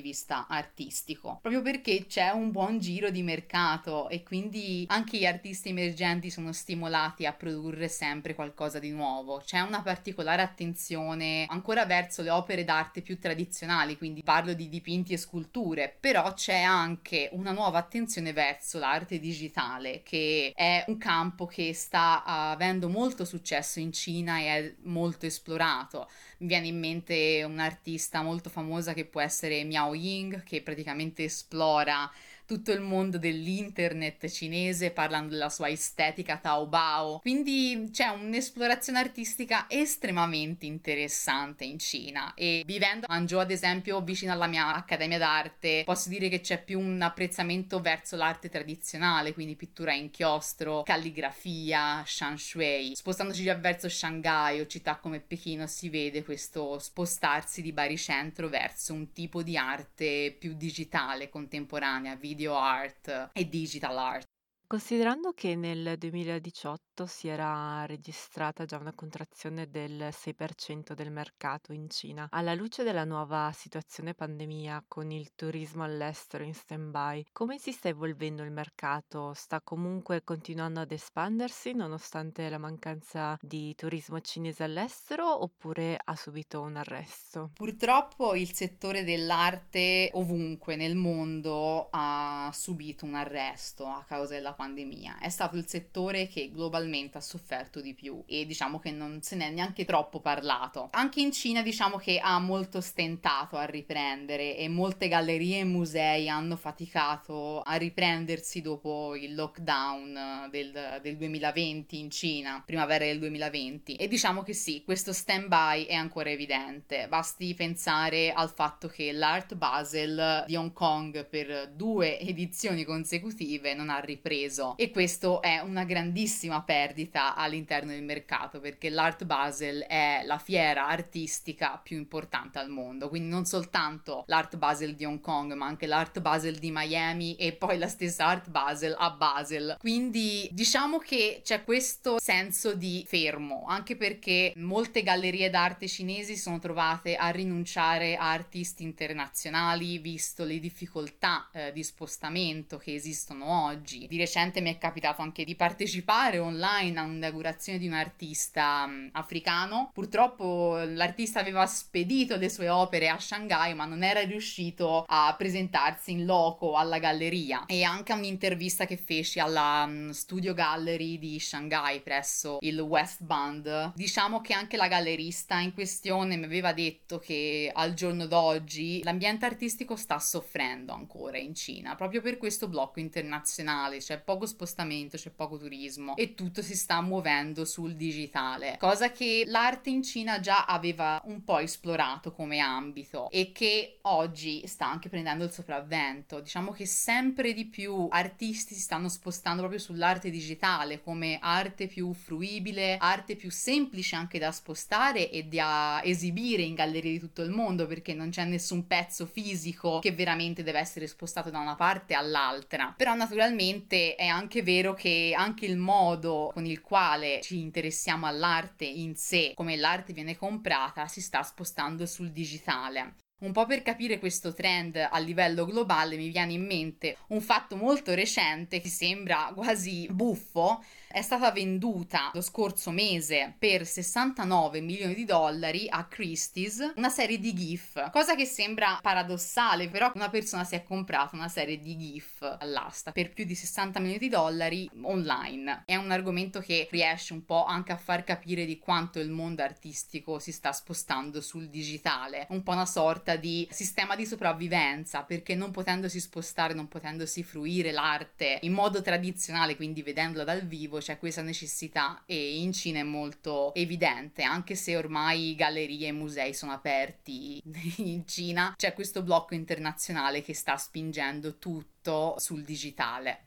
vista 0.00 0.46
artistico, 0.48 1.38
proprio 1.42 1.60
perché 1.60 2.06
c'è 2.06 2.30
un 2.30 2.50
buon 2.50 2.78
giro 2.78 3.10
di 3.10 3.22
mercato 3.22 4.08
e 4.08 4.22
quindi 4.22 4.86
anche 4.88 5.18
gli 5.18 5.26
artisti 5.26 5.68
emergenti 5.68 6.30
sono 6.30 6.54
stimolati 6.54 7.26
a 7.26 7.34
produrre 7.34 7.88
sempre 7.88 8.34
qualcosa 8.34 8.78
di 8.78 8.90
nuovo. 8.90 9.42
C'è 9.44 9.60
una 9.60 9.82
particolare 9.82 10.40
attenzione 10.40 11.44
ancora 11.46 11.84
verso 11.84 12.22
le 12.22 12.30
opere 12.30 12.64
d'arte 12.64 13.02
più 13.02 13.18
tradizionali, 13.18 13.98
quindi 13.98 14.22
parlo 14.22 14.54
di 14.54 14.70
dipinti 14.70 15.12
e 15.12 15.18
sculture, 15.18 15.94
però 16.00 16.32
c'è 16.32 16.62
anche 16.62 17.28
una 17.32 17.52
nuova 17.52 17.76
attenzione 17.76 18.28
direzione 18.30 18.32
verso 18.32 18.78
l'arte 18.78 19.18
digitale, 19.18 20.02
che 20.02 20.52
è 20.54 20.84
un 20.88 20.98
campo 20.98 21.46
che 21.46 21.74
sta 21.74 22.24
avendo 22.24 22.88
molto 22.88 23.24
successo 23.24 23.80
in 23.80 23.92
Cina 23.92 24.38
e 24.38 24.44
è 24.44 24.74
molto 24.84 25.26
esplorato. 25.26 26.08
Mi 26.38 26.46
viene 26.46 26.68
in 26.68 26.78
mente 26.78 27.42
un'artista 27.44 28.22
molto 28.22 28.48
famosa 28.48 28.92
che 28.92 29.04
può 29.04 29.20
essere 29.20 29.64
Miao 29.64 29.94
Ying, 29.94 30.42
che 30.42 30.62
praticamente 30.62 31.24
esplora 31.24 32.10
tutto 32.50 32.72
il 32.72 32.80
mondo 32.80 33.16
dell'internet 33.16 34.26
cinese 34.28 34.90
parlando 34.90 35.34
della 35.34 35.48
sua 35.48 35.68
estetica 35.68 36.36
Taobao. 36.36 37.20
Quindi 37.20 37.90
c'è 37.92 38.08
un'esplorazione 38.08 38.98
artistica 38.98 39.66
estremamente 39.68 40.66
interessante 40.66 41.62
in 41.62 41.78
Cina 41.78 42.34
e 42.34 42.64
vivendo 42.66 43.06
a 43.06 43.14
Hangzhou 43.14 43.38
ad 43.38 43.52
esempio 43.52 44.00
vicino 44.00 44.32
alla 44.32 44.48
mia 44.48 44.74
accademia 44.74 45.16
d'arte 45.16 45.84
posso 45.84 46.08
dire 46.08 46.28
che 46.28 46.40
c'è 46.40 46.60
più 46.60 46.80
un 46.80 47.00
apprezzamento 47.00 47.80
verso 47.80 48.16
l'arte 48.16 48.48
tradizionale, 48.48 49.32
quindi 49.32 49.54
pittura 49.54 49.94
inchiostro, 49.94 50.82
calligrafia, 50.82 52.02
shanshui. 52.04 52.96
Spostandoci 52.96 53.44
già 53.44 53.54
verso 53.54 53.88
Shanghai 53.88 54.58
o 54.58 54.66
città 54.66 54.96
come 54.96 55.20
Pechino 55.20 55.68
si 55.68 55.88
vede 55.88 56.24
questo 56.24 56.80
spostarsi 56.80 57.62
di 57.62 57.72
baricentro 57.72 58.48
verso 58.48 58.92
un 58.92 59.12
tipo 59.12 59.44
di 59.44 59.56
arte 59.56 60.34
più 60.36 60.54
digitale, 60.54 61.28
contemporanea, 61.28 62.16
video 62.16 62.38
video 62.40 62.54
art 62.54 63.30
e 63.34 63.44
digital 63.44 63.98
art. 63.98 64.29
Considerando 64.70 65.32
che 65.32 65.56
nel 65.56 65.96
2018 65.98 67.04
si 67.04 67.26
era 67.26 67.84
registrata 67.86 68.64
già 68.66 68.76
una 68.76 68.92
contrazione 68.94 69.68
del 69.68 70.10
6% 70.12 70.92
del 70.92 71.10
mercato 71.10 71.72
in 71.72 71.90
Cina, 71.90 72.28
alla 72.30 72.54
luce 72.54 72.84
della 72.84 73.02
nuova 73.02 73.50
situazione 73.52 74.14
pandemia 74.14 74.84
con 74.86 75.10
il 75.10 75.32
turismo 75.34 75.82
all'estero 75.82 76.44
in 76.44 76.54
stand-by, 76.54 77.24
come 77.32 77.58
si 77.58 77.72
sta 77.72 77.88
evolvendo 77.88 78.44
il 78.44 78.52
mercato? 78.52 79.32
Sta 79.34 79.60
comunque 79.60 80.22
continuando 80.22 80.78
ad 80.78 80.92
espandersi 80.92 81.72
nonostante 81.72 82.48
la 82.48 82.58
mancanza 82.58 83.36
di 83.40 83.74
turismo 83.74 84.20
cinese 84.20 84.62
all'estero 84.62 85.42
oppure 85.42 85.98
ha 86.00 86.14
subito 86.14 86.60
un 86.60 86.76
arresto? 86.76 87.50
Purtroppo 87.54 88.36
il 88.36 88.54
settore 88.54 89.02
dell'arte 89.02 90.10
ovunque 90.12 90.76
nel 90.76 90.94
mondo 90.94 91.88
ha 91.90 92.48
subito 92.54 93.04
un 93.04 93.16
arresto 93.16 93.84
a 93.86 94.04
causa 94.06 94.34
della 94.34 94.58
pandemia. 94.60 95.18
È 95.18 95.30
stato 95.30 95.56
il 95.56 95.66
settore 95.66 96.28
che 96.28 96.50
globalmente 96.52 97.16
ha 97.16 97.22
sofferto 97.22 97.80
di 97.80 97.94
più 97.94 98.22
e 98.26 98.44
diciamo 98.44 98.78
che 98.78 98.90
non 98.90 99.22
se 99.22 99.34
n'è 99.34 99.48
neanche 99.48 99.86
troppo 99.86 100.20
parlato. 100.20 100.90
Anche 100.92 101.22
in 101.22 101.32
Cina 101.32 101.62
diciamo 101.62 101.96
che 101.96 102.18
ha 102.18 102.38
molto 102.38 102.82
stentato 102.82 103.56
a 103.56 103.64
riprendere 103.64 104.58
e 104.58 104.68
molte 104.68 105.08
gallerie 105.08 105.60
e 105.60 105.64
musei 105.64 106.28
hanno 106.28 106.56
faticato 106.56 107.62
a 107.62 107.74
riprendersi 107.76 108.60
dopo 108.60 109.16
il 109.16 109.34
lockdown 109.34 110.48
del, 110.50 110.98
del 111.00 111.16
2020 111.16 111.98
in 111.98 112.10
Cina, 112.10 112.62
primavera 112.64 113.06
del 113.06 113.18
2020. 113.18 113.94
E 113.94 114.08
diciamo 114.08 114.42
che 114.42 114.52
sì, 114.52 114.82
questo 114.84 115.14
stand-by 115.14 115.84
è 115.84 115.94
ancora 115.94 116.28
evidente. 116.28 117.08
Basti 117.08 117.54
pensare 117.54 118.30
al 118.30 118.50
fatto 118.50 118.88
che 118.88 119.10
l'Art 119.12 119.54
Basel 119.54 120.44
di 120.46 120.54
Hong 120.54 120.74
Kong 120.74 121.24
per 121.24 121.72
due 121.74 122.20
edizioni 122.20 122.84
consecutive 122.84 123.72
non 123.72 123.88
ha 123.88 124.00
ripreso 124.00 124.48
peso 124.50 124.74
e 124.76 124.90
questo 124.90 125.40
è 125.40 125.60
una 125.60 125.84
grandissima 125.84 126.62
perdita 126.62 127.34
all'interno 127.36 127.92
del 127.92 128.02
mercato 128.02 128.60
perché 128.60 128.90
l'Art 128.90 129.24
Basel 129.24 129.82
è 129.82 130.22
la 130.24 130.38
fiera 130.38 130.88
artistica 130.88 131.80
più 131.82 131.96
importante 131.96 132.58
al 132.58 132.68
mondo, 132.68 133.08
quindi 133.08 133.28
non 133.28 133.44
soltanto 133.44 134.24
l'Art 134.26 134.56
Basel 134.56 134.96
di 134.96 135.04
Hong 135.04 135.20
Kong 135.20 135.52
ma 135.52 135.66
anche 135.66 135.86
l'Art 135.86 136.20
Basel 136.20 136.58
di 136.58 136.70
Miami 136.72 137.36
e 137.36 137.52
poi 137.52 137.78
la 137.78 137.88
stessa 137.88 138.26
Art 138.26 138.50
Basel 138.50 138.94
a 138.98 139.10
Basel. 139.10 139.76
Quindi 139.78 140.48
diciamo 140.50 140.98
che 140.98 141.40
c'è 141.44 141.64
questo 141.64 142.18
senso 142.18 142.74
di 142.74 143.04
fermo, 143.06 143.64
anche 143.68 143.96
perché 143.96 144.52
molte 144.56 145.02
gallerie 145.02 145.50
d'arte 145.50 145.86
cinesi 145.86 146.36
sono 146.36 146.58
trovate 146.58 147.14
a 147.14 147.28
rinunciare 147.28 148.16
a 148.16 148.32
artisti 148.32 148.82
internazionali 148.82 149.98
visto 149.98 150.44
le 150.44 150.58
difficoltà 150.58 151.48
eh, 151.52 151.72
di 151.72 151.84
spostamento 151.84 152.78
che 152.78 152.94
esistono 152.94 153.66
oggi. 153.66 154.06
Di 154.08 154.16
recente 154.16 154.39
recente 154.40 154.60
mi 154.60 154.72
è 154.72 154.78
capitato 154.78 155.22
anche 155.22 155.44
di 155.44 155.54
partecipare 155.54 156.38
online 156.38 156.98
a 156.98 157.02
un'inaugurazione 157.02 157.78
di 157.78 157.86
un 157.86 157.92
artista 157.92 158.84
um, 158.86 159.08
africano. 159.12 159.90
Purtroppo 159.92 160.80
l'artista 160.82 161.40
aveva 161.40 161.66
spedito 161.66 162.36
le 162.36 162.48
sue 162.48 162.68
opere 162.68 163.08
a 163.08 163.18
Shanghai, 163.18 163.74
ma 163.74 163.84
non 163.84 164.02
era 164.02 164.22
riuscito 164.22 165.04
a 165.06 165.34
presentarsi 165.36 166.12
in 166.12 166.24
loco 166.24 166.76
alla 166.76 166.98
galleria. 166.98 167.66
E 167.66 167.82
anche 167.82 168.12
un'intervista 168.12 168.86
che 168.86 168.96
feci 168.96 169.38
alla 169.38 169.84
um, 169.86 170.10
Studio 170.10 170.54
Gallery 170.54 171.18
di 171.18 171.38
Shanghai 171.38 172.00
presso 172.00 172.58
il 172.60 172.80
West 172.80 173.22
Band. 173.22 173.92
Diciamo 173.94 174.40
che 174.40 174.54
anche 174.54 174.76
la 174.76 174.88
gallerista 174.88 175.58
in 175.58 175.74
questione 175.74 176.36
mi 176.36 176.44
aveva 176.44 176.72
detto 176.72 177.18
che 177.18 177.70
al 177.72 177.94
giorno 177.94 178.26
d'oggi 178.26 179.02
l'ambiente 179.02 179.44
artistico 179.44 179.96
sta 179.96 180.18
soffrendo 180.18 180.92
ancora 180.92 181.38
in 181.38 181.54
Cina, 181.54 181.94
proprio 181.94 182.22
per 182.22 182.38
questo 182.38 182.68
blocco 182.68 183.00
internazionale, 183.00 184.00
cioè 184.00 184.18
poco 184.30 184.46
spostamento, 184.46 185.16
c'è 185.16 185.30
poco 185.30 185.58
turismo 185.58 186.14
e 186.14 186.34
tutto 186.34 186.62
si 186.62 186.76
sta 186.76 187.00
muovendo 187.00 187.64
sul 187.64 187.96
digitale, 187.96 188.76
cosa 188.78 189.10
che 189.10 189.42
l'arte 189.44 189.90
in 189.90 190.04
Cina 190.04 190.38
già 190.38 190.66
aveva 190.66 191.20
un 191.24 191.42
po' 191.42 191.58
esplorato 191.58 192.30
come 192.30 192.60
ambito 192.60 193.28
e 193.30 193.50
che 193.50 193.98
oggi 194.02 194.64
sta 194.68 194.88
anche 194.88 195.08
prendendo 195.08 195.42
il 195.42 195.50
sopravvento. 195.50 196.38
Diciamo 196.38 196.70
che 196.70 196.86
sempre 196.86 197.52
di 197.52 197.66
più 197.66 198.06
artisti 198.08 198.74
si 198.74 198.80
stanno 198.80 199.08
spostando 199.08 199.62
proprio 199.62 199.80
sull'arte 199.80 200.30
digitale 200.30 201.02
come 201.02 201.38
arte 201.40 201.88
più 201.88 202.12
fruibile, 202.12 202.98
arte 202.98 203.34
più 203.34 203.50
semplice 203.50 204.14
anche 204.14 204.38
da 204.38 204.52
spostare 204.52 205.28
e 205.28 205.42
da 205.42 206.00
esibire 206.04 206.62
in 206.62 206.74
gallerie 206.74 207.10
di 207.10 207.18
tutto 207.18 207.42
il 207.42 207.50
mondo 207.50 207.88
perché 207.88 208.14
non 208.14 208.30
c'è 208.30 208.44
nessun 208.44 208.86
pezzo 208.86 209.26
fisico 209.26 209.98
che 209.98 210.12
veramente 210.12 210.62
deve 210.62 210.78
essere 210.78 211.08
spostato 211.08 211.50
da 211.50 211.58
una 211.58 211.74
parte 211.74 212.14
all'altra. 212.14 212.94
Però 212.96 213.14
naturalmente 213.14 214.09
è 214.16 214.26
anche 214.26 214.62
vero 214.62 214.94
che 214.94 215.34
anche 215.36 215.66
il 215.66 215.76
modo 215.76 216.50
con 216.52 216.66
il 216.66 216.80
quale 216.80 217.40
ci 217.42 217.58
interessiamo 217.58 218.26
all'arte 218.26 218.84
in 218.84 219.14
sé, 219.16 219.52
come 219.54 219.76
l'arte 219.76 220.12
viene 220.12 220.36
comprata, 220.36 221.06
si 221.08 221.20
sta 221.20 221.42
spostando 221.42 222.06
sul 222.06 222.30
digitale. 222.30 223.14
Un 223.40 223.52
po' 223.52 223.64
per 223.64 223.82
capire 223.82 224.18
questo 224.18 224.52
trend 224.52 224.96
a 224.96 225.18
livello 225.18 225.64
globale 225.64 226.16
mi 226.16 226.28
viene 226.28 226.52
in 226.52 226.66
mente 226.66 227.16
un 227.28 227.40
fatto 227.40 227.74
molto 227.74 228.12
recente 228.14 228.80
che 228.80 228.88
sembra 228.88 229.50
quasi 229.54 230.06
buffo, 230.10 230.84
è 231.12 231.22
stata 231.22 231.50
venduta 231.50 232.30
lo 232.32 232.40
scorso 232.40 232.92
mese 232.92 233.54
per 233.58 233.84
69 233.84 234.80
milioni 234.80 235.14
di 235.14 235.24
dollari 235.24 235.86
a 235.88 236.06
Christie's 236.06 236.92
una 236.94 237.08
serie 237.08 237.38
di 237.38 237.52
GIF, 237.52 238.10
cosa 238.10 238.36
che 238.36 238.44
sembra 238.44 238.98
paradossale, 239.02 239.88
però 239.88 240.12
una 240.14 240.30
persona 240.30 240.64
si 240.64 240.76
è 240.76 240.84
comprata 240.84 241.34
una 241.34 241.48
serie 241.48 241.80
di 241.80 241.96
GIF 241.96 242.56
all'asta 242.60 243.10
per 243.10 243.32
più 243.32 243.44
di 243.44 243.54
60 243.54 243.98
milioni 243.98 244.20
di 244.20 244.28
dollari 244.28 244.88
online. 245.02 245.82
È 245.84 245.96
un 245.96 246.12
argomento 246.12 246.60
che 246.60 246.86
riesce 246.90 247.32
un 247.32 247.44
po' 247.44 247.64
anche 247.64 247.92
a 247.92 247.96
far 247.96 248.22
capire 248.22 248.64
di 248.64 248.78
quanto 248.78 249.18
il 249.18 249.30
mondo 249.30 249.62
artistico 249.62 250.38
si 250.38 250.52
sta 250.52 250.72
spostando 250.72 251.40
sul 251.40 251.68
digitale, 251.68 252.46
un 252.50 252.62
po' 252.62 252.72
una 252.72 252.86
sorta 252.86 253.34
di 253.36 253.66
sistema 253.70 254.14
di 254.14 254.26
sopravvivenza, 254.26 255.22
perché 255.24 255.54
non 255.54 255.72
potendosi 255.72 256.20
spostare, 256.20 256.74
non 256.74 256.86
potendosi 256.86 257.42
fruire 257.42 257.90
l'arte 257.90 258.58
in 258.62 258.72
modo 258.72 259.02
tradizionale, 259.02 259.76
quindi 259.76 260.02
vedendola 260.02 260.44
dal 260.44 260.62
vivo, 260.62 260.99
c'è 261.00 261.18
questa 261.18 261.42
necessità 261.42 262.22
e 262.26 262.58
in 262.58 262.72
Cina 262.72 263.00
è 263.00 263.04
molto 263.04 263.74
evidente, 263.74 264.42
anche 264.42 264.74
se 264.74 264.96
ormai 264.96 265.54
gallerie 265.54 266.08
e 266.08 266.12
musei 266.12 266.54
sono 266.54 266.72
aperti 266.72 267.60
in 267.98 268.26
Cina, 268.26 268.74
c'è 268.76 268.92
questo 268.94 269.22
blocco 269.22 269.54
internazionale 269.54 270.42
che 270.42 270.54
sta 270.54 270.76
spingendo 270.76 271.58
tutto 271.58 272.34
sul 272.38 272.62
digitale. 272.62 273.44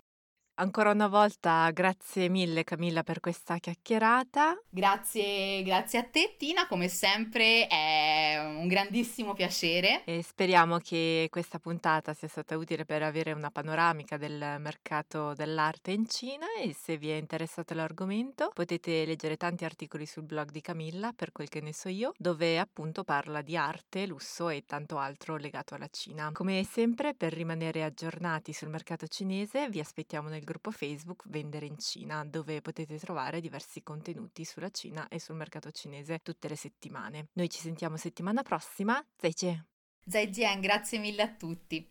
Ancora 0.55 0.91
una 0.91 1.07
volta 1.07 1.67
grazie 1.71 2.29
mille 2.29 2.63
Camilla 2.63 3.01
per 3.01 3.19
questa 3.19 3.57
chiacchierata. 3.57 4.55
Grazie, 4.69 5.63
grazie 5.63 5.97
a 5.97 6.03
te 6.03 6.35
Tina, 6.37 6.67
come 6.67 6.89
sempre 6.89 7.65
è 7.65 8.37
un 8.39 8.67
grandissimo 8.67 9.33
piacere. 9.33 10.03
E 10.03 10.21
speriamo 10.21 10.77
che 10.77 11.27
questa 11.31 11.57
puntata 11.57 12.13
sia 12.13 12.27
stata 12.27 12.55
utile 12.55 12.85
per 12.85 13.01
avere 13.01 13.31
una 13.31 13.49
panoramica 13.49 14.17
del 14.17 14.57
mercato 14.59 15.33
dell'arte 15.33 15.89
in 15.89 16.07
Cina 16.07 16.45
e 16.61 16.75
se 16.79 16.97
vi 16.97 17.09
è 17.09 17.15
interessato 17.15 17.73
l'argomento 17.73 18.51
potete 18.53 19.05
leggere 19.05 19.37
tanti 19.37 19.65
articoli 19.65 20.05
sul 20.05 20.23
blog 20.23 20.51
di 20.51 20.61
Camilla, 20.61 21.13
per 21.15 21.31
quel 21.31 21.49
che 21.49 21.61
ne 21.61 21.73
so 21.73 21.89
io, 21.89 22.11
dove 22.15 22.59
appunto 22.59 23.03
parla 23.03 23.41
di 23.41 23.57
arte, 23.57 24.05
lusso 24.05 24.49
e 24.49 24.65
tanto 24.67 24.99
altro 24.99 25.35
legato 25.35 25.73
alla 25.73 25.89
Cina. 25.89 26.29
Come 26.31 26.63
sempre 26.63 27.15
per 27.15 27.33
rimanere 27.33 27.83
aggiornati 27.83 28.53
sul 28.53 28.69
mercato 28.69 29.07
cinese 29.07 29.67
vi 29.69 29.79
aspettiamo 29.79 30.29
nel 30.43 30.51
gruppo 30.51 30.71
Facebook 30.71 31.23
Vendere 31.27 31.65
in 31.65 31.77
Cina, 31.77 32.25
dove 32.25 32.61
potete 32.61 32.99
trovare 32.99 33.39
diversi 33.39 33.81
contenuti 33.81 34.43
sulla 34.43 34.69
Cina 34.69 35.07
e 35.07 35.19
sul 35.19 35.35
mercato 35.35 35.71
cinese 35.71 36.19
tutte 36.19 36.49
le 36.49 36.57
settimane. 36.57 37.29
Noi 37.33 37.49
ci 37.49 37.59
sentiamo 37.59 37.95
settimana 37.95 38.43
prossima. 38.43 39.03
Zaijian! 39.17 39.65
Zaijian, 40.05 40.59
grazie 40.59 40.99
mille 40.99 41.21
a 41.21 41.33
tutti! 41.33 41.89